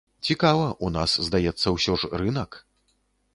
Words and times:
Цікава, 0.27 0.69
у 0.87 0.89
нас, 0.95 1.11
здаецца, 1.27 1.75
усё 1.77 1.99
ж, 2.05 2.11
рынак. 2.23 2.59